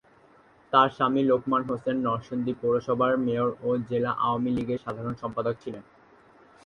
[0.73, 5.83] তার স্বামী লোকমান হোসেন নরসিংদী পৌরসভার মেয়র ও জেলা আওয়ামী লীগের সাধারণ সম্পাদক ছিলেন।